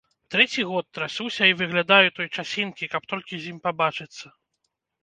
Трэці 0.35 0.63
год 0.69 0.85
трасуся 0.99 1.43
і 1.51 1.57
выглядаю 1.59 2.09
той 2.17 2.27
часінкі, 2.35 2.91
каб 2.95 3.03
толькі 3.13 3.35
з 3.47 3.55
ім 3.55 3.65
пабачыцца. 3.71 4.25